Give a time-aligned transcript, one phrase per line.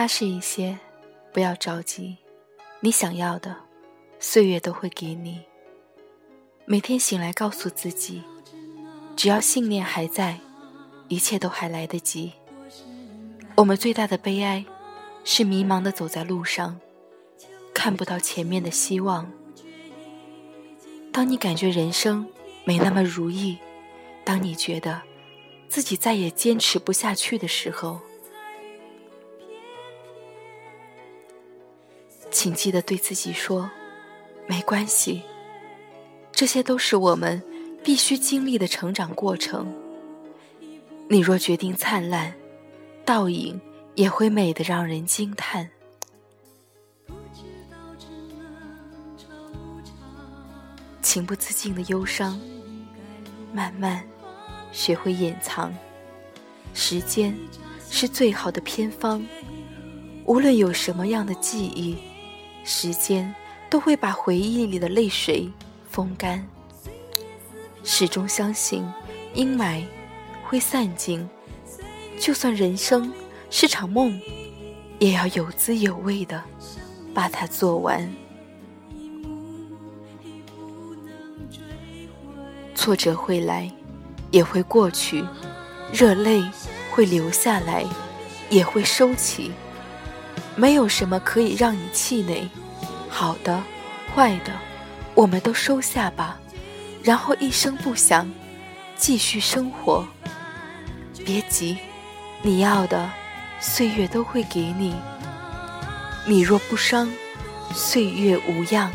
[0.00, 0.78] 踏实一些，
[1.30, 2.16] 不要着急。
[2.80, 3.54] 你想要的，
[4.18, 5.42] 岁月都会给你。
[6.64, 8.22] 每天醒来，告诉自己，
[9.14, 10.40] 只要信念还在，
[11.08, 12.32] 一切都还来得及。
[13.56, 14.64] 我们最大的悲哀，
[15.22, 16.80] 是迷茫的走在路上，
[17.74, 19.30] 看不到前面的希望。
[21.12, 22.26] 当你感觉人生
[22.64, 23.58] 没那么如意，
[24.24, 25.02] 当你觉得
[25.68, 28.00] 自己再也坚持不下去的时候，
[32.30, 33.70] 请记得对自己说
[34.46, 35.22] ：“没关系，
[36.32, 37.42] 这些都是我们
[37.82, 39.72] 必须经历的成长过程。
[41.08, 42.32] 你若决定灿烂，
[43.04, 43.60] 倒影
[43.94, 45.68] 也会美得让人惊叹。”
[51.02, 52.40] 情不自禁的忧伤，
[53.52, 54.04] 慢慢
[54.70, 55.74] 学会掩藏。
[56.72, 57.36] 时间
[57.90, 59.26] 是最好的偏方，
[60.24, 61.96] 无论有什么样的记忆，
[62.64, 63.34] 时间
[63.68, 65.50] 都会把回忆里的泪水
[65.88, 66.46] 风干。
[67.82, 68.84] 始终相信
[69.34, 69.82] 阴霾
[70.44, 71.28] 会散尽，
[72.18, 73.12] 就算人生
[73.50, 74.20] 是场梦，
[74.98, 76.42] 也要有滋有味的
[77.14, 78.08] 把它做完。
[82.74, 83.70] 挫折会来，
[84.30, 85.24] 也会过去；
[85.92, 86.42] 热泪
[86.90, 87.84] 会流下来，
[88.48, 89.50] 也会收起。
[90.56, 92.48] 没有什么可以让你气馁，
[93.08, 93.62] 好的、
[94.14, 94.52] 坏的，
[95.14, 96.38] 我们都收下吧，
[97.02, 98.30] 然后一声不响，
[98.96, 100.06] 继续生活。
[101.24, 101.78] 别急，
[102.42, 103.10] 你要的，
[103.58, 104.94] 岁月都会给你。
[106.26, 107.10] 你若不伤，
[107.72, 108.92] 岁月无恙。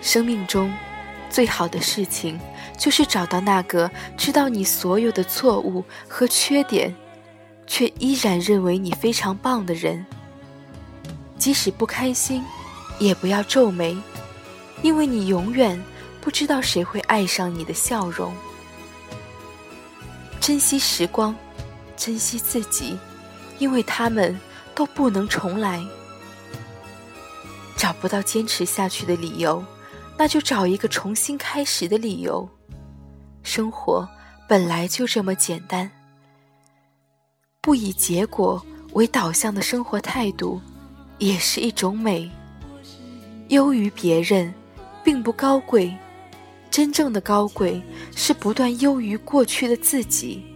[0.00, 0.72] 生命中，
[1.28, 2.38] 最好的事情
[2.78, 6.94] 就是找到那个知道你所有的错误和缺点，
[7.66, 10.04] 却依然认为你非常棒的人。
[11.38, 12.42] 即使不开心，
[12.98, 13.96] 也不要皱眉，
[14.82, 15.82] 因为你永远
[16.20, 18.32] 不知道谁会爱上你的笑容。
[20.40, 21.34] 珍惜时光，
[21.96, 22.98] 珍惜自己，
[23.58, 24.38] 因为他们
[24.74, 25.84] 都不能重来。
[27.76, 29.64] 找不到坚持下去的理由。
[30.18, 32.48] 那就找一个重新开始的理由。
[33.42, 34.08] 生活
[34.48, 35.90] 本来就这么简单。
[37.66, 40.60] 不以结果为导向的生活态度，
[41.18, 42.30] 也是一种美。
[43.48, 44.54] 优于别人，
[45.02, 45.92] 并不高贵。
[46.70, 47.82] 真正的高贵，
[48.14, 50.46] 是不断优于过去的自己。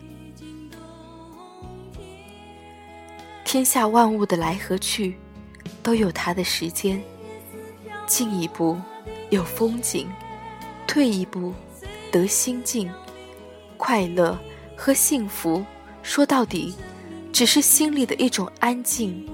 [3.43, 5.17] 天下万物的来和去，
[5.83, 7.03] 都有它的时间。
[8.07, 8.79] 进一步。
[9.31, 10.09] 有风景，
[10.87, 11.53] 退一步，
[12.13, 12.89] 得心境。
[13.77, 14.39] 快乐
[14.77, 15.65] 和幸福，
[16.05, 16.73] 说到底，
[17.33, 19.27] 只是心里的一种安静。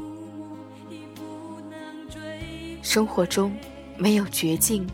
[2.83, 3.55] 生活中
[3.97, 4.89] 没有绝境，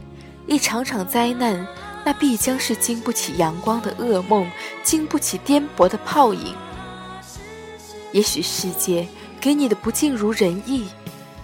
[0.46, 1.66] 一场场灾难，
[2.04, 4.50] 那必将是经不起阳光的噩梦，
[4.82, 6.54] 经不起颠簸的泡影。
[8.12, 9.06] 也许世界
[9.40, 10.86] 给你的不尽如人意，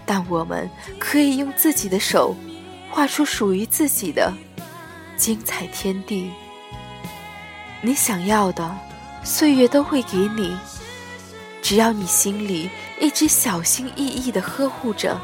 [0.07, 0.69] 但我们
[0.99, 2.35] 可以用自己的手。
[2.91, 4.33] 画出属于自己的
[5.15, 6.31] 精彩天地。
[7.83, 8.75] 你想要的，
[9.23, 10.57] 岁月都会给你。
[11.61, 12.71] 只要你心里
[13.01, 15.21] 一直小心翼翼地呵护着，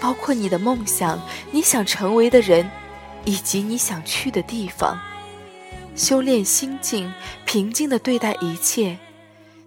[0.00, 1.20] 包括你的梦想、
[1.50, 2.68] 你想成为的人，
[3.24, 4.98] 以及你想去的地方。
[5.96, 7.12] 修炼心境，
[7.44, 8.98] 平静地对待一切，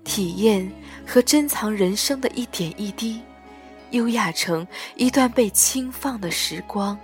[0.03, 0.72] 体验
[1.06, 3.22] 和珍藏人生的一点一滴，
[3.92, 6.97] 优雅成一段被轻放的时光。